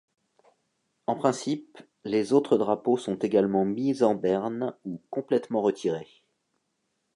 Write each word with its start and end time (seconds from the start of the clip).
En 1.05 1.13
principe, 1.15 1.77
les 2.05 2.33
autres 2.33 2.57
drapeaux 2.57 2.97
sont 2.97 3.17
également 3.17 3.65
mis 3.65 4.01
en 4.01 4.15
berne 4.15 4.73
ou 4.83 4.99
complètement 5.11 5.61
retirés. 5.61 6.23